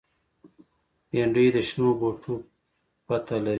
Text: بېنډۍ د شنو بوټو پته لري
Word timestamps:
بېنډۍ 1.09 1.47
د 1.55 1.57
شنو 1.67 1.89
بوټو 1.99 2.35
پته 3.07 3.35
لري 3.43 3.49